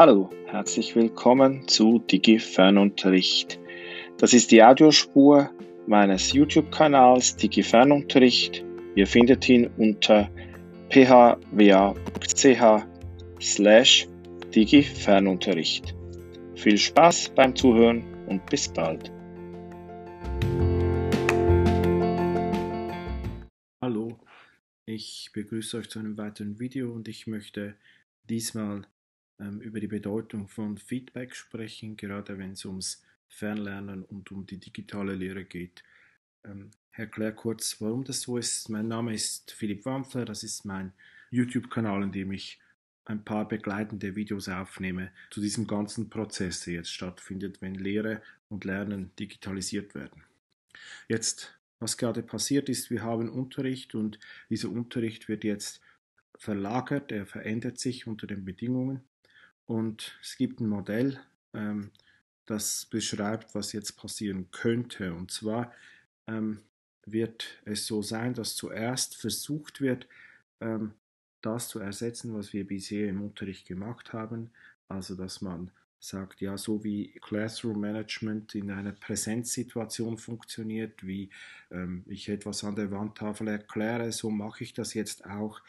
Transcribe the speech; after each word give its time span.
Hallo, 0.00 0.30
herzlich 0.46 0.94
willkommen 0.94 1.66
zu 1.66 1.98
DigiFernunterricht. 1.98 3.58
Das 4.18 4.32
ist 4.32 4.52
die 4.52 4.62
Audiospur 4.62 5.50
meines 5.88 6.32
YouTube-Kanals 6.32 7.34
DigiFernunterricht. 7.34 8.64
Ihr 8.94 9.08
findet 9.08 9.48
ihn 9.48 9.68
unter 9.76 10.30
phwa.ch 10.90 11.42
slash 13.40 14.08
DigiFernunterricht. 14.54 15.96
Viel 16.54 16.78
Spaß 16.78 17.30
beim 17.30 17.56
Zuhören 17.56 18.04
und 18.28 18.46
bis 18.46 18.68
bald. 18.68 19.10
Hallo, 23.82 24.16
ich 24.86 25.30
begrüße 25.32 25.76
euch 25.76 25.90
zu 25.90 25.98
einem 25.98 26.16
weiteren 26.16 26.60
Video 26.60 26.92
und 26.92 27.08
ich 27.08 27.26
möchte 27.26 27.74
diesmal 28.30 28.86
ähm, 29.40 29.60
über 29.60 29.80
die 29.80 29.86
Bedeutung 29.86 30.48
von 30.48 30.78
Feedback 30.78 31.34
sprechen, 31.34 31.96
gerade 31.96 32.38
wenn 32.38 32.52
es 32.52 32.64
ums 32.64 33.02
Fernlernen 33.28 34.04
und 34.04 34.30
um 34.32 34.46
die 34.46 34.58
digitale 34.58 35.14
Lehre 35.14 35.44
geht. 35.44 35.84
Ähm, 36.44 36.70
erkläre 36.92 37.34
kurz, 37.34 37.80
warum 37.80 38.04
das 38.04 38.22
so 38.22 38.38
ist. 38.38 38.68
Mein 38.68 38.88
Name 38.88 39.14
ist 39.14 39.52
Philipp 39.52 39.84
Wampfler, 39.84 40.24
das 40.24 40.42
ist 40.42 40.64
mein 40.64 40.92
YouTube-Kanal, 41.30 42.02
in 42.02 42.12
dem 42.12 42.32
ich 42.32 42.58
ein 43.04 43.24
paar 43.24 43.48
begleitende 43.48 44.16
Videos 44.16 44.48
aufnehme 44.48 45.10
zu 45.30 45.40
diesem 45.40 45.66
ganzen 45.66 46.10
Prozess, 46.10 46.64
der 46.64 46.74
jetzt 46.74 46.92
stattfindet, 46.92 47.62
wenn 47.62 47.74
Lehre 47.74 48.22
und 48.48 48.64
Lernen 48.64 49.12
digitalisiert 49.18 49.94
werden. 49.94 50.24
Jetzt, 51.08 51.58
was 51.78 51.96
gerade 51.96 52.22
passiert 52.22 52.68
ist, 52.68 52.90
wir 52.90 53.02
haben 53.02 53.30
Unterricht 53.30 53.94
und 53.94 54.18
dieser 54.50 54.70
Unterricht 54.70 55.28
wird 55.28 55.44
jetzt 55.44 55.80
verlagert, 56.36 57.10
er 57.10 57.26
verändert 57.26 57.78
sich 57.78 58.06
unter 58.06 58.26
den 58.26 58.44
Bedingungen. 58.44 59.02
Und 59.68 60.18
es 60.22 60.36
gibt 60.38 60.60
ein 60.60 60.68
Modell, 60.68 61.20
ähm, 61.52 61.90
das 62.46 62.86
beschreibt, 62.86 63.54
was 63.54 63.72
jetzt 63.72 63.98
passieren 63.98 64.50
könnte. 64.50 65.12
Und 65.12 65.30
zwar 65.30 65.72
ähm, 66.26 66.62
wird 67.04 67.60
es 67.66 67.86
so 67.86 68.00
sein, 68.00 68.32
dass 68.32 68.56
zuerst 68.56 69.14
versucht 69.14 69.82
wird, 69.82 70.08
ähm, 70.60 70.94
das 71.42 71.68
zu 71.68 71.80
ersetzen, 71.80 72.34
was 72.34 72.54
wir 72.54 72.66
bisher 72.66 73.08
im 73.08 73.20
Unterricht 73.20 73.68
gemacht 73.68 74.14
haben. 74.14 74.50
Also, 74.88 75.14
dass 75.14 75.42
man 75.42 75.70
sagt, 76.00 76.40
ja, 76.40 76.56
so 76.56 76.82
wie 76.82 77.12
Classroom 77.20 77.78
Management 77.78 78.54
in 78.54 78.70
einer 78.70 78.92
Präsenzsituation 78.92 80.16
funktioniert, 80.16 81.06
wie 81.06 81.28
ähm, 81.70 82.04
ich 82.06 82.30
etwas 82.30 82.64
an 82.64 82.74
der 82.76 82.90
Wandtafel 82.90 83.48
erkläre, 83.48 84.12
so 84.12 84.30
mache 84.30 84.64
ich 84.64 84.72
das 84.72 84.94
jetzt 84.94 85.26
auch 85.26 85.60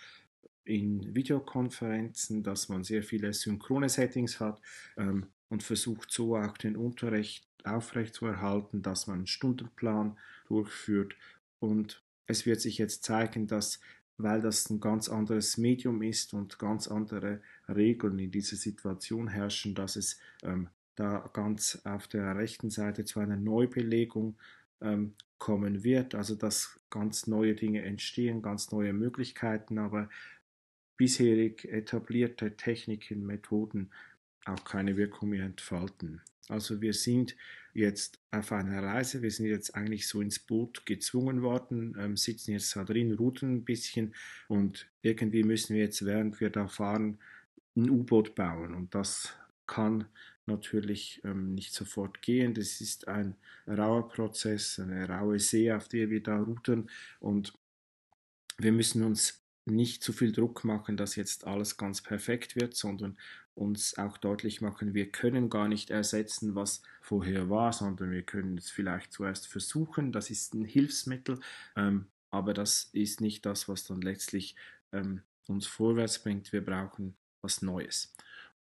in 0.69 1.15
Videokonferenzen, 1.15 2.43
dass 2.43 2.69
man 2.69 2.83
sehr 2.83 3.01
viele 3.01 3.33
synchrone 3.33 3.89
Settings 3.89 4.39
hat 4.39 4.61
ähm, 4.97 5.27
und 5.49 5.63
versucht 5.63 6.11
so 6.11 6.37
auch 6.37 6.57
den 6.57 6.75
Unterricht 6.75 7.47
aufrechtzuerhalten, 7.63 8.81
dass 8.81 9.07
man 9.07 9.17
einen 9.17 9.27
Stundenplan 9.27 10.17
durchführt. 10.47 11.15
Und 11.59 12.03
es 12.27 12.45
wird 12.45 12.61
sich 12.61 12.77
jetzt 12.77 13.03
zeigen, 13.03 13.47
dass, 13.47 13.79
weil 14.17 14.41
das 14.41 14.69
ein 14.69 14.79
ganz 14.79 15.09
anderes 15.09 15.57
Medium 15.57 16.03
ist 16.03 16.33
und 16.33 16.59
ganz 16.59 16.87
andere 16.87 17.41
Regeln 17.67 18.19
in 18.19 18.31
dieser 18.31 18.55
Situation 18.55 19.27
herrschen, 19.27 19.73
dass 19.73 19.95
es 19.95 20.19
ähm, 20.43 20.69
da 20.95 21.29
ganz 21.33 21.81
auf 21.83 22.07
der 22.07 22.35
rechten 22.35 22.69
Seite 22.69 23.05
zu 23.05 23.19
einer 23.19 23.37
Neubelegung 23.37 24.37
ähm, 24.81 25.15
kommen 25.39 25.83
wird, 25.83 26.13
also 26.15 26.35
dass 26.35 26.79
ganz 26.89 27.25
neue 27.25 27.55
Dinge 27.55 27.81
entstehen, 27.83 28.41
ganz 28.41 28.71
neue 28.71 28.93
Möglichkeiten, 28.93 29.77
aber 29.77 30.09
bisherig 30.99 31.63
etablierte 31.63 32.57
Techniken, 32.57 33.25
Methoden 33.25 33.89
auch 34.43 34.65
keine 34.65 34.97
Wirkung 34.97 35.29
mehr 35.29 35.45
entfalten. 35.45 36.21
Also 36.49 36.81
wir 36.81 36.93
sind 36.93 37.37
jetzt 37.73 38.19
auf 38.31 38.51
einer 38.51 38.83
Reise, 38.83 39.21
wir 39.21 39.31
sind 39.31 39.45
jetzt 39.45 39.75
eigentlich 39.75 40.09
so 40.09 40.19
ins 40.19 40.39
Boot 40.39 40.85
gezwungen 40.85 41.41
worden, 41.41 41.95
ähm, 41.97 42.17
sitzen 42.17 42.51
jetzt 42.51 42.75
da 42.75 42.83
drin, 42.83 43.13
rudern 43.13 43.53
ein 43.53 43.63
bisschen 43.63 44.13
und 44.49 44.89
irgendwie 45.01 45.43
müssen 45.43 45.75
wir 45.75 45.83
jetzt, 45.83 46.05
während 46.05 46.41
wir 46.41 46.49
da 46.49 46.67
fahren, 46.67 47.17
ein 47.77 47.89
U-Boot 47.89 48.35
bauen 48.35 48.73
und 48.73 48.93
das 48.93 49.33
kann 49.67 50.05
natürlich 50.47 51.21
ähm, 51.23 51.53
nicht 51.53 51.73
sofort 51.73 52.21
gehen. 52.21 52.53
Das 52.55 52.81
ist 52.81 53.07
ein 53.07 53.37
rauer 53.67 54.09
Prozess, 54.09 54.79
eine 54.79 55.07
raue 55.07 55.39
See, 55.39 55.71
auf 55.71 55.87
der 55.87 56.09
wir 56.09 56.21
da 56.21 56.41
rudern 56.41 56.89
und 57.21 57.53
wir 58.57 58.73
müssen 58.73 59.03
uns 59.03 59.45
nicht 59.69 60.03
zu 60.03 60.13
viel 60.13 60.31
Druck 60.31 60.63
machen, 60.63 60.97
dass 60.97 61.15
jetzt 61.15 61.45
alles 61.45 61.77
ganz 61.77 62.01
perfekt 62.01 62.55
wird, 62.55 62.75
sondern 62.75 63.17
uns 63.55 63.97
auch 63.97 64.17
deutlich 64.17 64.61
machen, 64.61 64.93
wir 64.93 65.11
können 65.11 65.49
gar 65.49 65.67
nicht 65.67 65.89
ersetzen, 65.89 66.55
was 66.55 66.81
vorher 67.01 67.49
war, 67.49 67.73
sondern 67.73 68.11
wir 68.11 68.23
können 68.23 68.57
es 68.57 68.69
vielleicht 68.69 69.11
zuerst 69.11 69.47
versuchen. 69.47 70.11
Das 70.11 70.29
ist 70.29 70.53
ein 70.53 70.63
Hilfsmittel, 70.63 71.39
ähm, 71.75 72.07
aber 72.31 72.53
das 72.53 72.89
ist 72.93 73.21
nicht 73.21 73.45
das, 73.45 73.67
was 73.67 73.83
dann 73.83 74.01
letztlich 74.01 74.55
ähm, 74.93 75.21
uns 75.47 75.67
vorwärts 75.67 76.19
bringt. 76.19 76.53
Wir 76.53 76.63
brauchen 76.63 77.15
was 77.41 77.61
Neues. 77.61 78.13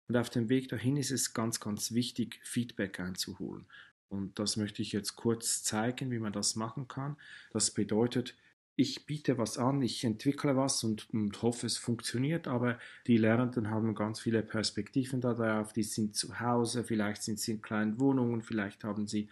Und 0.09 0.17
auf 0.17 0.31
dem 0.31 0.49
Weg 0.49 0.69
dahin 0.69 0.97
ist 0.97 1.11
es 1.11 1.35
ganz, 1.35 1.61
ganz 1.61 1.93
wichtig, 1.93 2.41
Feedback 2.43 2.99
einzuholen. 2.99 3.67
Und 4.09 4.39
das 4.39 4.57
möchte 4.57 4.81
ich 4.83 4.93
jetzt 4.93 5.17
kurz 5.17 5.63
zeigen, 5.63 6.11
wie 6.11 6.19
man 6.19 6.33
das 6.33 6.57
machen 6.57 6.89
kann. 6.89 7.17
Das 7.53 7.71
bedeutet, 7.71 8.35
ich 8.79 9.07
biete 9.07 9.39
was 9.39 9.59
an, 9.59 9.83
ich 9.83 10.05
entwickle 10.05 10.57
was 10.57 10.85
und, 10.85 11.13
und, 11.13 11.43
hoffe, 11.43 11.67
es 11.67 11.77
funktioniert, 11.77 12.47
aber 12.47 12.79
die 13.09 13.17
Lernenden 13.17 13.71
haben 13.71 13.93
ganz 13.97 14.21
viele 14.21 14.41
Perspektiven 14.45 15.21
darauf, 15.21 15.73
die 15.73 15.83
sind 15.83 16.15
zu 16.15 16.39
Hause, 16.39 16.85
vielleicht 16.85 17.25
sind 17.25 17.41
sie 17.41 17.53
in 17.53 17.61
kleinen 17.61 17.99
Wohnungen, 17.99 18.41
vielleicht 18.41 18.85
haben 18.85 19.09
sie 19.09 19.29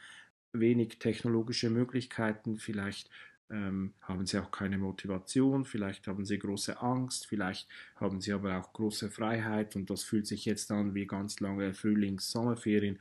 wenig 0.53 0.99
technologische 0.99 1.71
Möglichkeiten, 1.71 2.59
vielleicht 2.59 3.09
ähm, 3.49 3.95
haben 4.01 4.27
sie 4.27 4.41
auch 4.41 4.51
keine 4.51 4.79
Motivation, 4.79 5.65
vielleicht 5.65 6.09
haben 6.09 6.25
sie 6.25 6.41
große 6.41 6.81
Angst, 6.81 7.29
vielleicht 7.29 7.69
haben 7.95 8.21
sie 8.21 8.33
aber 8.33 8.59
auch 8.59 8.73
große 8.73 9.13
Freiheit 9.13 9.77
und 9.77 9.91
das 9.91 10.03
fühlt 10.03 10.27
sich 10.27 10.45
jetzt 10.45 10.73
an 10.73 10.97
wie 10.97 11.07
ganz 11.07 11.39
lange 11.39 11.73
Frühlings-Sommerferien. 11.73 12.99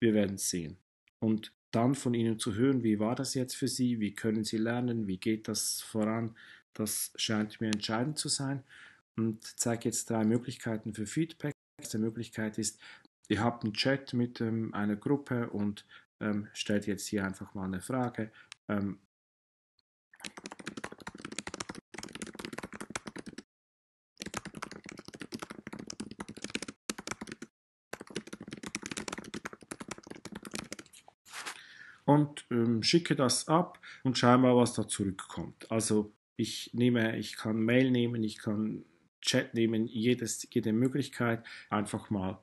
Wir 0.00 0.14
werden 0.14 0.38
sehen. 0.38 0.78
Und 1.18 1.52
dann 1.76 1.94
von 1.94 2.14
Ihnen 2.14 2.38
zu 2.38 2.54
hören, 2.54 2.82
wie 2.82 2.98
war 2.98 3.14
das 3.14 3.34
jetzt 3.34 3.54
für 3.54 3.68
Sie, 3.68 4.00
wie 4.00 4.14
können 4.14 4.44
Sie 4.44 4.56
lernen, 4.56 5.06
wie 5.06 5.18
geht 5.18 5.46
das 5.46 5.82
voran, 5.82 6.34
das 6.72 7.12
scheint 7.16 7.60
mir 7.60 7.66
entscheidend 7.66 8.18
zu 8.18 8.28
sein. 8.28 8.62
Und 9.16 9.44
zeige 9.44 9.84
jetzt 9.84 10.08
drei 10.08 10.24
Möglichkeiten 10.24 10.94
für 10.94 11.06
Feedback. 11.06 11.54
Die 11.78 11.82
erste 11.82 11.98
Möglichkeit 11.98 12.58
ist, 12.58 12.80
ihr 13.28 13.42
habt 13.42 13.64
einen 13.64 13.74
Chat 13.74 14.14
mit 14.14 14.40
ähm, 14.40 14.72
einer 14.72 14.96
Gruppe 14.96 15.50
und 15.50 15.86
ähm, 16.20 16.48
stellt 16.54 16.86
jetzt 16.86 17.06
hier 17.06 17.24
einfach 17.24 17.54
mal 17.54 17.64
eine 17.64 17.82
Frage. 17.82 18.30
Ähm, 18.68 18.98
und 32.06 32.46
ähm, 32.50 32.82
schicke 32.82 33.14
das 33.14 33.48
ab 33.48 33.80
und 34.04 34.16
schaue 34.16 34.38
mal, 34.38 34.56
was 34.56 34.72
da 34.72 34.88
zurückkommt. 34.88 35.70
Also 35.70 36.14
ich 36.36 36.70
nehme, 36.72 37.18
ich 37.18 37.36
kann 37.36 37.56
Mail 37.56 37.90
nehmen, 37.90 38.22
ich 38.22 38.38
kann 38.38 38.84
Chat 39.20 39.54
nehmen, 39.54 39.86
jedes, 39.86 40.46
jede 40.50 40.72
Möglichkeit. 40.72 41.44
Einfach 41.68 42.08
mal 42.10 42.40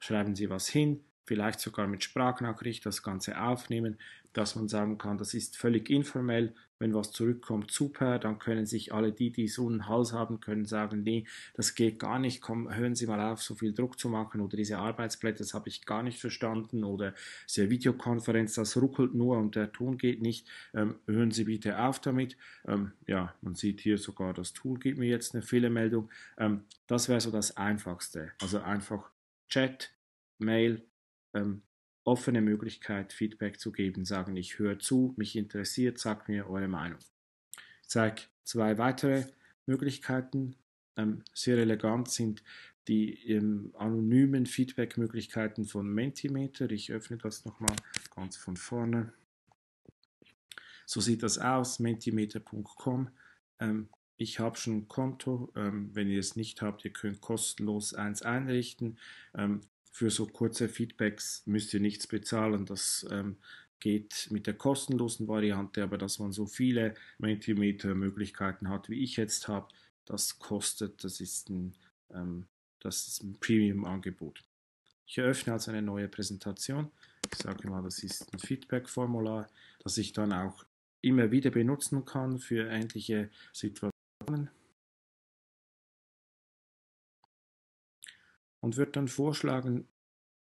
schreiben 0.00 0.34
Sie 0.34 0.50
was 0.50 0.68
hin, 0.68 1.04
vielleicht 1.24 1.60
sogar 1.60 1.86
mit 1.86 2.04
Sprachnachricht 2.04 2.84
das 2.86 3.02
Ganze 3.02 3.40
aufnehmen, 3.40 3.98
dass 4.34 4.56
man 4.56 4.68
sagen 4.68 4.98
kann, 4.98 5.16
das 5.16 5.32
ist 5.32 5.56
völlig 5.56 5.88
informell, 5.90 6.54
wenn 6.80 6.92
was 6.92 7.12
zurückkommt, 7.12 7.70
super, 7.70 8.18
dann 8.18 8.38
können 8.38 8.66
sich 8.66 8.92
alle 8.92 9.12
die, 9.12 9.30
die 9.30 9.46
so 9.46 9.68
einen 9.68 9.88
Hals 9.88 10.12
haben, 10.12 10.40
können 10.40 10.64
sagen, 10.64 11.02
nee, 11.02 11.24
das 11.54 11.74
geht 11.74 12.00
gar 12.00 12.18
nicht, 12.18 12.42
komm, 12.42 12.74
hören 12.74 12.96
Sie 12.96 13.06
mal 13.06 13.32
auf, 13.32 13.42
so 13.42 13.54
viel 13.54 13.72
Druck 13.72 13.98
zu 13.98 14.08
machen 14.08 14.40
oder 14.40 14.56
diese 14.56 14.78
Arbeitsblätter, 14.78 15.38
das 15.38 15.54
habe 15.54 15.68
ich 15.68 15.86
gar 15.86 16.02
nicht 16.02 16.20
verstanden 16.20 16.84
oder 16.84 17.14
diese 17.48 17.70
Videokonferenz, 17.70 18.54
das 18.54 18.76
ruckelt 18.76 19.14
nur 19.14 19.38
und 19.38 19.54
der 19.54 19.72
Ton 19.72 19.96
geht 19.98 20.20
nicht, 20.20 20.48
ähm, 20.74 20.96
hören 21.06 21.30
Sie 21.30 21.44
bitte 21.44 21.78
auf 21.78 22.00
damit. 22.00 22.36
Ähm, 22.66 22.92
ja, 23.06 23.34
man 23.40 23.54
sieht 23.54 23.80
hier 23.80 23.96
sogar, 23.96 24.34
das 24.34 24.52
Tool 24.52 24.78
gibt 24.78 24.98
mir 24.98 25.08
jetzt 25.08 25.34
eine 25.34 25.42
Fehlermeldung. 25.42 26.10
Ähm, 26.38 26.64
das 26.88 27.08
wäre 27.08 27.20
so 27.20 27.30
das 27.30 27.56
Einfachste, 27.56 28.32
also 28.42 28.60
einfach 28.60 29.10
Chat, 29.48 29.92
Mail, 30.38 30.82
ähm, 31.34 31.62
offene 32.04 32.40
Möglichkeit, 32.40 33.12
Feedback 33.12 33.58
zu 33.58 33.72
geben, 33.72 34.04
sagen, 34.04 34.36
ich 34.36 34.58
höre 34.58 34.78
zu, 34.78 35.14
mich 35.16 35.36
interessiert, 35.36 35.98
sagt 35.98 36.28
mir 36.28 36.48
eure 36.48 36.68
Meinung. 36.68 36.98
Ich 37.82 37.88
zeige 37.88 38.22
zwei 38.44 38.78
weitere 38.78 39.24
Möglichkeiten. 39.66 40.56
Ähm, 40.96 41.22
sehr 41.32 41.58
elegant 41.58 42.10
sind 42.10 42.42
die 42.88 43.14
ähm, 43.30 43.72
anonymen 43.78 44.46
Feedback-Möglichkeiten 44.46 45.64
von 45.64 45.86
Mentimeter. 45.86 46.70
Ich 46.70 46.92
öffne 46.92 47.16
das 47.16 47.44
nochmal 47.44 47.74
ganz 48.14 48.36
von 48.36 48.56
vorne. 48.56 49.12
So 50.86 51.00
sieht 51.00 51.22
das 51.22 51.38
aus, 51.38 51.78
mentimeter.com. 51.78 53.08
Ähm, 53.58 53.88
ich 54.16 54.38
habe 54.38 54.56
schon 54.56 54.76
ein 54.76 54.88
Konto. 54.88 55.50
Ähm, 55.56 55.90
wenn 55.94 56.08
ihr 56.08 56.20
es 56.20 56.36
nicht 56.36 56.60
habt, 56.60 56.84
ihr 56.84 56.92
könnt 56.92 57.20
kostenlos 57.22 57.94
eins 57.94 58.22
einrichten. 58.22 58.98
Ähm, 59.34 59.62
für 59.94 60.10
so 60.10 60.26
kurze 60.26 60.68
Feedbacks 60.68 61.44
müsst 61.46 61.72
ihr 61.72 61.78
nichts 61.78 62.08
bezahlen. 62.08 62.66
Das 62.66 63.06
ähm, 63.12 63.36
geht 63.78 64.26
mit 64.28 64.48
der 64.48 64.54
kostenlosen 64.54 65.28
Variante, 65.28 65.84
aber 65.84 65.96
dass 65.98 66.18
man 66.18 66.32
so 66.32 66.46
viele 66.46 66.94
Mentimeter-Möglichkeiten 67.18 68.68
hat, 68.70 68.88
wie 68.90 69.04
ich 69.04 69.16
jetzt 69.16 69.46
habe, 69.46 69.68
das 70.04 70.40
kostet, 70.40 71.04
das 71.04 71.20
ist 71.20 71.48
ein, 71.48 71.76
ähm, 72.12 72.46
das 72.80 73.06
ist 73.06 73.22
ein 73.22 73.38
Premium-Angebot. 73.38 74.42
Ich 75.06 75.18
eröffne 75.18 75.52
also 75.52 75.70
eine 75.70 75.80
neue 75.80 76.08
Präsentation. 76.08 76.90
Ich 77.32 77.38
sage 77.38 77.70
mal, 77.70 77.84
das 77.84 78.02
ist 78.02 78.26
ein 78.34 78.40
Feedback-Formular, 78.40 79.48
das 79.84 79.96
ich 79.96 80.12
dann 80.12 80.32
auch 80.32 80.64
immer 81.02 81.30
wieder 81.30 81.50
benutzen 81.50 82.04
kann 82.04 82.40
für 82.40 82.68
ähnliche 82.68 83.30
Situationen. 83.52 83.93
Und 88.64 88.78
würde 88.78 88.92
dann 88.92 89.08
vorschlagen, 89.08 89.86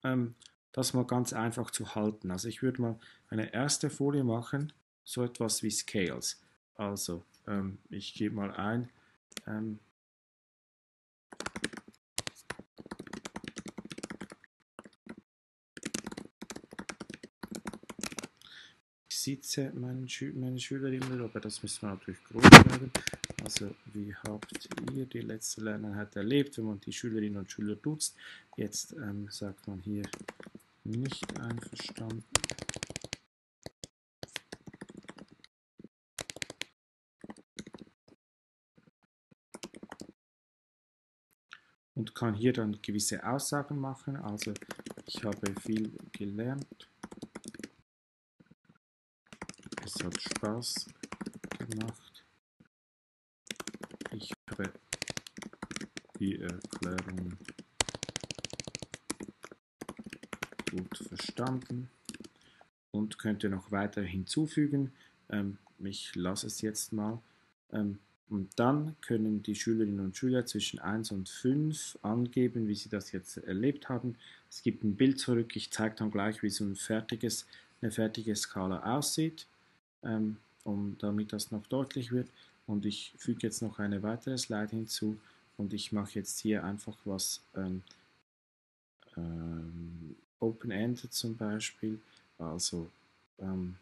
ähm, 0.03 0.35
das 0.73 0.93
mal 0.93 1.05
ganz 1.05 1.31
einfach 1.31 1.71
zu 1.71 1.95
halten. 1.95 2.31
Also 2.31 2.49
ich 2.49 2.61
würde 2.61 2.81
mal 2.81 2.99
eine 3.29 3.53
erste 3.53 3.89
Folie 3.89 4.25
machen, 4.25 4.73
so 5.05 5.23
etwas 5.23 5.63
wie 5.63 5.71
Scales. 5.71 6.41
Also 6.75 7.23
ähm, 7.47 7.77
ich 7.89 8.13
gebe 8.15 8.35
mal 8.35 8.51
ein, 8.51 8.89
ähm, 9.47 9.79
sitze 19.07 19.71
meine, 19.75 20.09
Schü 20.09 20.33
meine 20.33 20.59
Schülerinnen, 20.59 21.21
aber 21.21 21.39
das 21.39 21.63
müssen 21.63 21.83
wir 21.83 21.91
natürlich 21.91 22.21
groß 22.25 22.43
schreiben. 22.43 22.91
Also, 23.43 23.73
wie 23.93 24.13
habt 24.15 24.69
ihr 24.93 25.05
die 25.05 25.21
letzte 25.21 25.61
Lerneinheit 25.61 26.15
erlebt, 26.15 26.57
wenn 26.57 26.65
man 26.65 26.79
die 26.81 26.91
Schülerinnen 26.91 27.37
und 27.37 27.51
Schüler 27.51 27.75
duzt? 27.75 28.15
Jetzt 28.57 28.93
ähm, 28.93 29.27
sagt 29.29 29.67
man 29.67 29.79
hier 29.79 30.03
nicht 30.83 31.39
einverstanden. 31.39 32.23
Und 41.95 42.15
kann 42.15 42.33
hier 42.33 42.53
dann 42.53 42.81
gewisse 42.81 43.25
Aussagen 43.25 43.79
machen. 43.79 44.15
Also, 44.17 44.53
ich 45.05 45.23
habe 45.23 45.53
viel 45.61 45.97
gelernt. 46.11 46.87
Es 49.83 50.03
hat 50.03 50.21
Spaß 50.21 50.85
gemacht. 51.57 52.25
Ich 54.11 54.31
habe 54.49 54.71
die 56.19 56.39
Erklärung 56.39 57.37
gut 60.71 60.97
verstanden 60.97 61.89
und 62.91 63.17
könnte 63.17 63.49
noch 63.49 63.71
weiter 63.71 64.01
hinzufügen. 64.01 64.91
Ähm, 65.29 65.57
ich 65.79 66.15
lasse 66.15 66.47
es 66.47 66.61
jetzt 66.61 66.93
mal. 66.93 67.21
Ähm, 67.71 67.99
und 68.29 68.51
dann 68.57 68.95
können 69.01 69.41
die 69.41 69.55
Schülerinnen 69.55 70.01
und 70.01 70.15
Schüler 70.15 70.45
zwischen 70.45 70.79
1 70.79 71.11
und 71.11 71.29
5 71.29 71.97
angeben, 72.03 72.67
wie 72.67 72.75
sie 72.75 72.89
das 72.89 73.11
jetzt 73.11 73.37
erlebt 73.37 73.89
haben. 73.89 74.15
Es 74.51 74.61
gibt 74.61 74.83
ein 74.83 74.95
Bild 74.95 75.19
zurück. 75.19 75.55
Ich 75.55 75.71
zeige 75.71 75.95
dann 75.95 76.11
gleich, 76.11 76.43
wie 76.43 76.51
so 76.51 76.63
ein 76.63 76.75
fertiges, 76.75 77.47
eine 77.81 77.91
fertige 77.91 78.35
Skala 78.35 78.97
aussieht 78.97 79.47
ähm, 80.03 80.37
um, 80.63 80.95
damit 80.99 81.33
das 81.33 81.51
noch 81.51 81.65
deutlich 81.67 82.11
wird. 82.11 82.29
Und 82.67 82.85
ich 82.85 83.13
füge 83.17 83.39
jetzt 83.43 83.61
noch 83.61 83.79
eine 83.79 84.03
weitere 84.03 84.37
Slide 84.37 84.69
hinzu 84.69 85.17
und 85.59 85.73
ich 85.73 85.91
mache 85.91 86.11
jetzt 86.13 86.39
hier 86.39 86.63
einfach 86.63 86.97
was 87.03 87.41
ähm, 87.53 87.83
ähm, 89.17 90.15
Open-Ended 90.39 91.13
zum 91.13 91.35
Beispiel. 91.35 91.99
Also 92.37 92.89
ähm, 93.39 93.75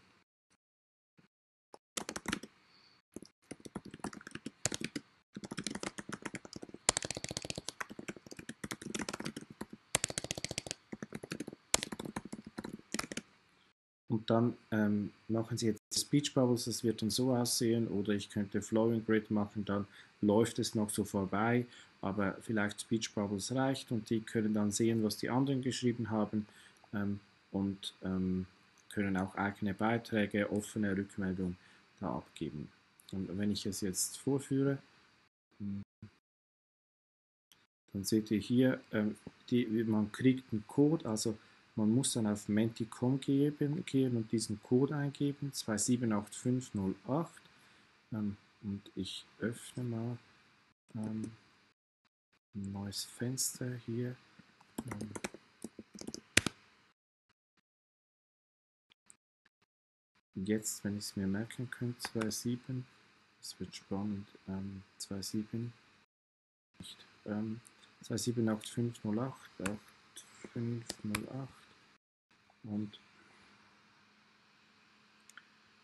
Und 14.10 14.30
dann 14.30 14.58
ähm, 14.72 15.12
machen 15.28 15.58
Sie 15.58 15.77
Speech 15.94 16.34
Bubbles, 16.34 16.66
das 16.66 16.84
wird 16.84 17.02
dann 17.02 17.10
so 17.10 17.34
aussehen, 17.34 17.88
oder 17.88 18.14
ich 18.14 18.30
könnte 18.30 18.62
Flowing 18.62 19.06
Grid 19.06 19.32
machen, 19.32 19.66
dann 19.66 19.88
läuft 20.22 20.60
es 20.60 20.76
noch 20.76 20.90
so 20.90 21.06
vorbei, 21.06 21.66
aber 22.02 22.38
vielleicht 22.42 22.82
Speech 22.82 23.14
Bubbles 23.14 23.54
reicht 23.56 23.92
und 23.92 24.10
die 24.10 24.22
können 24.22 24.54
dann 24.54 24.72
sehen, 24.72 25.04
was 25.04 25.18
die 25.18 25.30
anderen 25.30 25.62
geschrieben 25.62 26.10
haben. 26.10 26.46
Ähm, 26.94 27.20
und 27.52 27.94
ähm, 28.04 28.46
können 28.90 29.18
auch 29.18 29.36
eigene 29.36 29.74
Beiträge, 29.74 30.52
offene 30.52 30.96
Rückmeldung 30.96 31.56
da 32.00 32.16
abgeben. 32.16 32.70
Und 33.12 33.38
wenn 33.38 33.52
ich 33.52 33.66
es 33.66 33.82
jetzt 33.82 34.18
vorführe, 34.18 34.78
hm, 35.60 35.84
dann 37.94 38.04
seht 38.04 38.32
ihr 38.32 38.40
hier, 38.40 38.82
ähm, 38.92 39.16
die, 39.50 39.66
man 39.66 40.12
kriegt 40.12 40.52
einen 40.52 40.66
Code, 40.68 41.08
also 41.08 41.38
man 41.78 41.94
muss 41.94 42.14
dann 42.14 42.26
auf 42.26 42.50
Menti.com 42.50 43.20
gehen, 43.20 43.86
gehen 43.86 44.18
und 44.18 44.32
diesen 44.32 44.62
Code 44.64 44.96
eingeben, 44.96 45.54
278508. 45.54 47.32
Ähm, 48.14 48.36
und 48.64 48.82
ich 48.96 49.26
öffne 49.40 49.84
mal 49.84 50.18
ähm, 50.96 51.32
ein 52.56 52.72
neues 52.72 53.04
Fenster 53.04 53.76
hier. 53.86 54.16
Ähm, 54.92 55.12
jetzt, 60.34 60.84
wenn 60.84 60.98
ich 60.98 61.06
es 61.06 61.16
mir 61.16 61.28
merken 61.28 61.70
könnte, 61.70 62.02
2.7, 62.10 62.84
das 63.40 63.60
wird 63.60 63.76
spannend, 63.76 64.28
ähm, 64.48 64.82
2.7, 65.00 65.70
nicht, 66.80 67.06
ähm, 67.28 67.62
2.78508, 68.04 69.34
8508, 69.60 71.57
und 72.64 73.00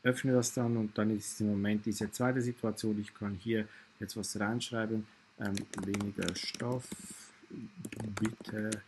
öffne 0.04 0.34
das 0.34 0.54
dann 0.54 0.76
und 0.78 0.98
dann 0.98 1.16
ist 1.16 1.40
im 1.42 1.48
Moment 1.48 1.86
diese 1.86 2.12
zweite 2.12 2.42
Situation, 2.42 3.00
ich 3.00 3.14
kann 3.14 3.36
hier 3.36 3.68
jetzt 4.00 4.18
was 4.18 4.38
reinschreiben, 4.40 5.08
ähm, 5.40 5.56
weniger 5.86 6.36
Stoff, 6.36 6.88
bitte. 8.20 8.82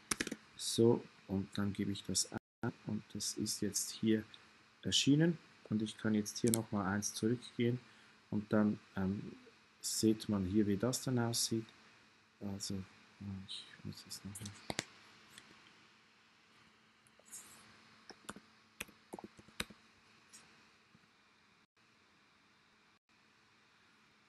So 0.57 1.03
und 1.27 1.47
dann 1.57 1.73
gebe 1.73 1.91
ich 1.91 2.03
das 2.03 2.29
ein 2.31 2.73
und 2.87 3.03
das 3.13 3.33
ist 3.35 3.61
jetzt 3.61 3.91
hier 3.91 4.23
erschienen. 4.83 5.37
Und 5.69 5.81
ich 5.81 5.97
kann 5.97 6.13
jetzt 6.13 6.37
hier 6.39 6.51
nochmal 6.51 6.93
eins 6.93 7.13
zurückgehen 7.13 7.79
und 8.29 8.51
dann 8.53 8.79
ähm, 8.95 9.31
sieht 9.81 10.29
man 10.29 10.45
hier, 10.45 10.67
wie 10.67 10.77
das 10.77 11.01
dann 11.01 11.17
aussieht. 11.17 11.65
Also, 12.39 12.75
ich 13.47 13.63
muss 13.83 14.05
es 14.07 14.23
nochmal 14.23 14.84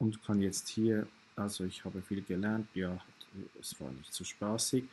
und 0.07 0.23
kann 0.25 0.41
jetzt 0.41 0.69
hier, 0.69 1.07
also 1.35 1.65
ich 1.65 1.85
habe 1.85 2.01
viel 2.01 2.23
gelernt, 2.23 2.69
ja, 2.75 2.97
es 3.61 3.79
war 3.81 3.91
nicht 3.91 4.15
so 4.15 4.23
spaßig, 4.23 4.85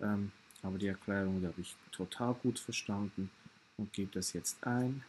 ähm, 0.00 0.30
aber 0.62 0.76
die 0.78 0.88
Erklärung 0.88 1.42
habe 1.42 1.60
ich 1.60 1.74
total 1.90 2.34
gut 2.34 2.58
verstanden 2.58 3.30
und 3.78 3.92
gebe 3.92 4.10
das 4.12 4.34
jetzt 4.34 4.62
ein. 4.66 5.02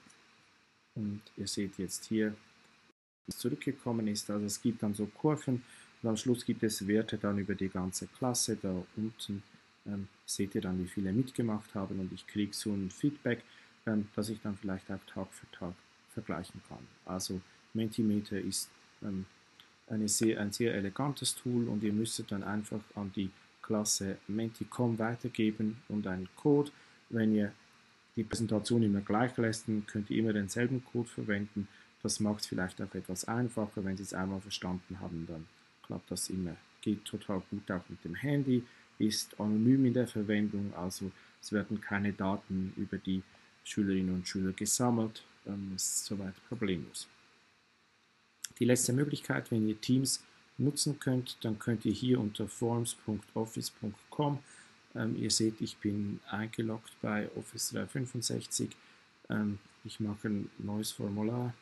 Und 0.96 1.22
ihr 1.36 1.48
seht 1.48 1.78
jetzt 1.78 2.06
hier, 2.06 2.36
was 3.28 3.38
zurückgekommen 3.38 4.08
ist. 4.08 4.30
Also 4.30 4.46
es 4.46 4.62
gibt 4.62 4.82
dann 4.82 4.94
so 4.94 5.06
Kurven 5.08 5.62
und 6.02 6.10
am 6.10 6.16
Schluss 6.16 6.46
gibt 6.46 6.64
es 6.64 6.88
Werte 6.88 7.18
dann 7.18 7.38
über 7.38 7.56
die 7.56 7.70
ganze 7.70 8.08
Klasse. 8.08 8.56
Da 8.56 8.74
unten 8.96 9.44
ähm, 9.86 10.08
seht 10.26 10.56
ihr 10.56 10.62
dann, 10.62 10.82
wie 10.82 10.88
viele 10.88 11.12
mitgemacht 11.12 11.76
haben 11.76 12.00
und 12.00 12.14
ich 12.14 12.26
kriege 12.26 12.54
so 12.54 12.72
ein 12.72 12.90
Feedback, 12.92 13.44
ähm, 13.86 14.08
das 14.16 14.30
ich 14.30 14.40
dann 14.42 14.58
vielleicht 14.58 14.90
auch 14.90 15.04
Tag 15.14 15.28
für 15.34 15.52
Tag 15.52 15.74
vergleichen 16.14 16.62
kann. 16.70 16.86
Also 17.06 17.42
Mentimeter 17.74 18.40
ist 18.40 18.70
ähm, 19.04 19.26
eine 19.90 20.08
sehr, 20.08 20.40
ein 20.40 20.52
sehr 20.52 20.74
elegantes 20.74 21.36
Tool 21.36 21.68
und 21.68 21.84
ihr 21.84 21.94
müsstet 21.94 22.32
dann 22.32 22.44
einfach 22.44 22.82
an 22.96 23.12
die 23.16 23.30
Klasse 23.62 24.18
Menticom 24.28 24.98
weitergeben 24.98 25.78
und 25.90 26.08
einen 26.08 26.30
Code. 26.36 26.72
Wenn 27.10 27.36
ihr 27.36 27.52
die 28.16 28.24
Präsentation 28.24 28.84
immer 28.84 29.02
gleich 29.02 29.36
lässt, 29.38 29.66
könnt 29.88 30.10
ihr 30.10 30.18
immer 30.18 30.34
denselben 30.34 30.84
Code 30.84 31.08
verwenden. 31.08 31.68
Das 32.02 32.20
macht 32.20 32.42
es 32.42 32.48
vielleicht 32.48 32.82
auch 32.82 32.94
etwas 32.94 33.26
einfacher. 33.26 33.84
Wenn 33.84 33.98
Sie 33.98 34.04
es 34.04 34.14
einmal 34.14 34.42
verstanden 34.42 35.00
haben, 35.00 35.26
dann 35.28 35.46
klappt 35.86 36.10
das 36.12 36.30
immer. 36.30 36.56
Geht 36.82 37.06
total 37.06 37.42
gut 37.50 37.70
auch 37.72 37.84
mit 37.90 38.04
dem 38.06 38.16
Handy, 38.16 38.64
ist 39.00 39.40
anonym 39.40 39.86
in 39.86 39.94
der 39.94 40.08
Verwendung, 40.08 40.74
also 40.76 41.12
es 41.42 41.52
werden 41.52 41.80
keine 41.82 42.14
Daten 42.14 42.74
über 42.78 42.98
die 42.98 43.22
Schülerinnen 43.64 44.16
und 44.16 44.28
Schüler 44.28 44.52
gesammelt. 44.54 45.24
Dann 45.46 45.74
ist 45.76 46.06
soweit 46.06 46.36
problemlos. 46.48 47.08
Die 48.60 48.66
letzte 48.66 48.94
Möglichkeit, 48.94 49.52
wenn 49.52 49.68
ihr 49.68 49.80
Teams 49.80 50.24
nutzen 50.58 51.00
könnt, 51.00 51.38
dann 51.42 51.58
könnt 51.58 51.86
ihr 51.86 51.94
hier 51.94 52.20
unter 52.20 52.48
forms.office.com, 52.48 54.40
ähm, 54.96 55.16
ihr 55.16 55.32
seht, 55.32 55.62
ich 55.62 55.78
bin 55.78 56.20
eingeloggt 56.30 56.92
bei 57.02 57.30
Office 57.36 57.70
365, 57.70 58.70
ähm, 59.30 59.60
ich 59.86 60.00
mache 60.00 60.28
ein 60.28 60.50
neues 60.58 60.92
Formular, 60.92 61.54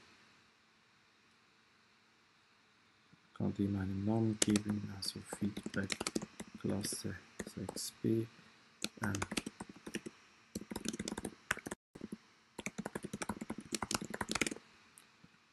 kann 3.35 3.53
dem 3.53 3.75
einen 3.75 4.03
Namen 4.03 4.37
geben, 4.39 4.91
also 4.95 5.19
Feedback 5.37 5.95
Klasse 6.59 7.15
6b. 7.55 8.25
Ähm, 9.03 9.13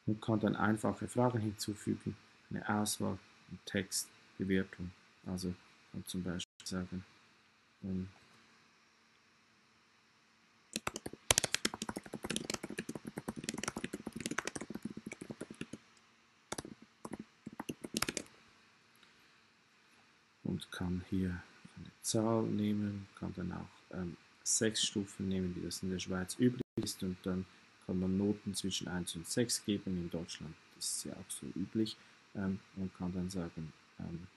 und 0.05 0.21
kann 0.21 0.39
dann 0.39 0.55
einfache 0.55 1.07
Fragen 1.07 1.39
hinzufügen, 1.39 2.15
eine 2.49 2.67
Auswahl, 2.67 3.17
ein 3.51 3.59
Text, 3.65 4.07
Bewertung. 4.37 4.91
Also 5.25 5.53
kann 5.91 6.05
zum 6.05 6.23
Beispiel 6.23 6.65
sagen, 6.65 7.03
ähm, 7.83 8.09
und 20.43 20.71
kann 20.71 21.03
hier 21.09 21.29
eine 21.29 21.91
Zahl 22.01 22.43
nehmen, 22.43 23.07
kann 23.15 23.33
dann 23.35 23.51
auch 23.51 23.95
ähm, 23.95 24.15
sechs 24.43 24.83
Stufen 24.83 25.27
nehmen, 25.27 25.55
wie 25.55 25.65
das 25.65 25.81
in 25.81 25.89
der 25.89 25.99
Schweiz 25.99 26.37
üblich 26.39 26.61
ist 26.75 27.01
und 27.01 27.17
dann 27.23 27.45
kann 27.85 27.99
man 27.99 28.17
Noten 28.17 28.53
zwischen 28.53 28.87
1 28.87 29.15
und 29.15 29.27
6 29.27 29.65
geben. 29.65 29.97
In 29.97 30.09
Deutschland 30.09 30.53
ist 30.77 30.97
es 30.97 31.03
ja 31.05 31.13
auch 31.13 31.29
so 31.29 31.45
üblich 31.55 31.95
ähm, 32.35 32.59
und 32.75 32.95
kann 32.97 33.13
dann 33.13 33.29
sagen, 33.29 33.71
ähm, 33.99 34.27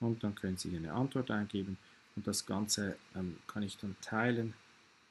und 0.00 0.22
dann 0.22 0.34
können 0.34 0.56
Sie 0.56 0.76
eine 0.76 0.92
Antwort 0.92 1.30
eingeben 1.30 1.76
und 2.16 2.26
das 2.26 2.44
Ganze 2.44 2.96
ähm, 3.14 3.36
kann 3.46 3.62
ich 3.62 3.76
dann 3.78 3.96
teilen. 4.00 4.54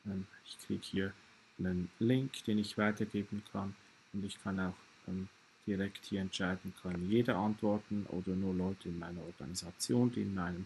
Ähm, 0.05 0.27
ich 0.45 0.57
kriege 0.65 0.83
hier 0.83 1.13
einen 1.59 1.89
Link, 1.99 2.43
den 2.45 2.59
ich 2.59 2.77
weitergeben 2.77 3.43
kann 3.51 3.75
und 4.13 4.23
ich 4.23 4.41
kann 4.43 4.59
auch 4.59 4.75
ähm, 5.07 5.27
direkt 5.65 6.05
hier 6.05 6.21
entscheiden, 6.21 6.73
kann 6.81 7.09
jeder 7.09 7.35
antworten 7.37 8.05
oder 8.09 8.35
nur 8.35 8.53
Leute 8.53 8.89
in 8.89 8.99
meiner 8.99 9.21
Organisation, 9.21 10.11
die 10.11 10.21
in 10.21 10.33
meinem 10.33 10.65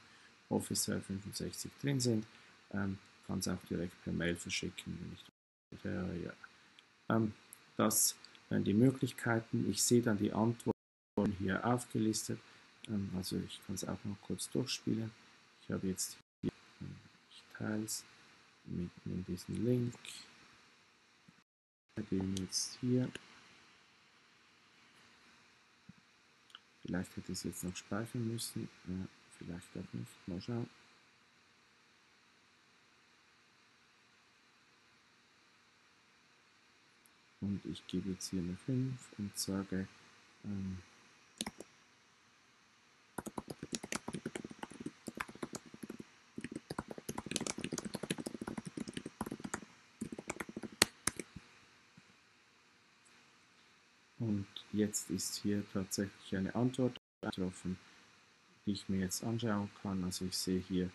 Office 0.51 0.85
365 0.85 1.71
drin 1.81 1.99
sind, 1.99 2.25
ähm, 2.71 2.97
kann 3.27 3.39
es 3.39 3.47
auch 3.47 3.63
direkt 3.69 4.01
per 4.03 4.13
Mail 4.13 4.35
verschicken, 4.35 4.97
wenn 4.99 5.13
ich 5.13 5.83
wäre. 5.83 6.17
Ja. 6.23 7.15
Ähm, 7.15 7.33
das 7.77 8.15
wären 8.49 8.63
die 8.63 8.73
Möglichkeiten. 8.73 9.69
Ich 9.69 9.81
sehe 9.81 10.01
dann 10.01 10.17
die 10.17 10.33
Antworten 10.33 10.75
hier 11.39 11.65
aufgelistet. 11.65 12.39
Ähm, 12.87 13.09
also 13.15 13.37
ich 13.37 13.59
kann 13.65 13.75
es 13.75 13.85
auch 13.85 14.03
noch 14.03 14.19
kurz 14.21 14.49
durchspielen. 14.49 15.11
Ich 15.63 15.71
habe 15.71 15.87
jetzt 15.87 16.17
hier, 16.41 16.51
ähm, 16.81 16.95
ich 17.29 17.43
teile 17.57 17.83
es 17.83 18.03
mit, 18.65 18.89
mit 19.05 19.27
diesem 19.27 19.65
Link. 19.65 19.95
Wir 21.95 22.05
gehen 22.05 22.35
jetzt 22.37 22.77
hier 22.81 23.09
Vielleicht 26.81 27.15
hätte 27.15 27.31
ich 27.31 27.37
es 27.37 27.43
jetzt 27.43 27.63
noch 27.63 27.75
speichern 27.75 28.27
müssen. 28.27 28.67
Ja, 28.87 29.07
vielleicht 29.45 29.77
auch 29.77 29.93
nicht. 29.93 30.27
Mal. 30.47 30.65
Und 37.41 37.61
ich 37.65 37.85
gebe 37.87 38.11
jetzt 38.11 38.29
hier 38.29 38.41
eine 38.41 38.55
5 38.55 39.13
und 39.17 39.37
sage, 39.37 39.87
ähm, 40.43 40.77
Und 54.21 54.45
jetzt 54.71 55.09
ist 55.09 55.37
hier 55.37 55.63
tatsächlich 55.73 56.35
eine 56.35 56.53
Antwort 56.53 56.95
getroffen, 57.21 57.79
die 58.65 58.73
ich 58.73 58.89
mir 58.89 58.99
jetzt 58.99 59.23
anschauen 59.23 59.69
kann. 59.81 60.03
Also 60.03 60.25
ich 60.25 60.37
sehe 60.37 60.63
hier 60.67 60.89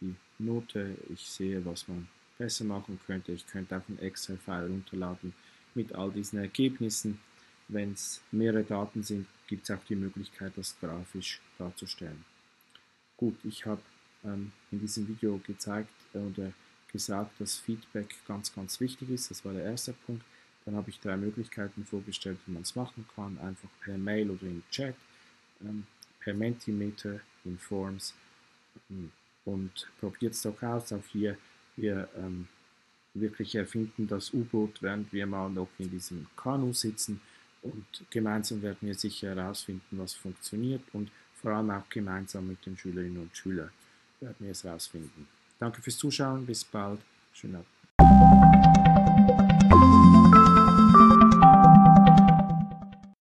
die 0.00 0.14
Note, 0.38 0.96
ich 1.12 1.26
sehe, 1.26 1.64
was 1.64 1.86
man 1.88 2.08
besser 2.38 2.64
machen 2.64 2.98
könnte. 3.06 3.32
Ich 3.32 3.46
könnte 3.46 3.76
auch 3.76 3.88
ein 3.88 3.98
Excel-File 3.98 4.68
runterladen 4.68 5.34
mit 5.74 5.94
all 5.94 6.10
diesen 6.10 6.38
Ergebnissen. 6.38 7.20
Wenn 7.68 7.92
es 7.92 8.20
mehrere 8.32 8.64
Daten 8.64 9.02
sind, 9.02 9.26
gibt 9.46 9.68
es 9.68 9.76
auch 9.76 9.84
die 9.88 9.94
Möglichkeit, 9.94 10.52
das 10.56 10.78
grafisch 10.80 11.40
darzustellen. 11.58 12.24
Gut, 13.16 13.36
ich 13.44 13.66
habe 13.66 13.82
ähm, 14.24 14.52
in 14.70 14.80
diesem 14.80 15.06
Video 15.06 15.38
gezeigt 15.46 15.92
oder 16.14 16.52
gesagt, 16.90 17.40
dass 17.40 17.58
Feedback 17.58 18.14
ganz, 18.26 18.54
ganz 18.54 18.80
wichtig 18.80 19.10
ist. 19.10 19.30
Das 19.30 19.44
war 19.44 19.52
der 19.52 19.64
erste 19.64 19.92
Punkt. 19.92 20.24
Dann 20.64 20.74
habe 20.74 20.90
ich 20.90 21.00
drei 21.00 21.16
Möglichkeiten 21.16 21.84
vorgestellt, 21.84 22.38
wie 22.46 22.52
man 22.52 22.62
es 22.62 22.74
machen 22.74 23.06
kann. 23.14 23.38
Einfach 23.38 23.68
per 23.82 23.96
Mail 23.96 24.30
oder 24.30 24.46
im 24.46 24.62
Chat, 24.70 24.94
ähm, 25.62 25.86
per 26.20 26.34
Mentimeter, 26.34 27.20
in 27.44 27.58
Forms. 27.58 28.14
Ähm, 28.90 29.10
und 29.44 29.88
probiert 29.98 30.34
es 30.34 30.42
doch 30.42 30.62
aus. 30.62 30.92
Auch 30.92 31.04
hier, 31.10 31.36
wir 31.76 32.08
ähm, 32.16 32.46
wirklich 33.14 33.54
erfinden 33.54 34.06
das 34.06 34.32
U-Boot, 34.32 34.82
während 34.82 35.12
wir 35.12 35.26
mal 35.26 35.50
noch 35.50 35.68
in 35.78 35.90
diesem 35.90 36.26
Kanu 36.36 36.72
sitzen. 36.72 37.20
Und 37.62 37.84
gemeinsam 38.10 38.62
werden 38.62 38.78
wir 38.82 38.94
sicher 38.94 39.34
herausfinden, 39.34 39.98
was 39.98 40.14
funktioniert. 40.14 40.82
Und 40.92 41.10
vor 41.34 41.52
allem 41.52 41.70
auch 41.70 41.88
gemeinsam 41.88 42.48
mit 42.48 42.64
den 42.64 42.76
Schülerinnen 42.76 43.22
und 43.22 43.36
Schülern 43.36 43.70
werden 44.20 44.36
wir 44.40 44.50
es 44.50 44.64
herausfinden. 44.64 45.26
Danke 45.58 45.82
fürs 45.82 45.96
Zuschauen. 45.96 46.46
Bis 46.46 46.64
bald. 46.64 47.00
Schönen 47.32 47.56
Abend. 47.56 47.79